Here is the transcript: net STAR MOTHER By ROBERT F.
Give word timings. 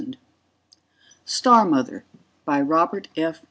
net 0.03 0.15
STAR 1.25 1.63
MOTHER 1.63 2.05
By 2.43 2.59
ROBERT 2.61 3.09
F. 3.15 3.39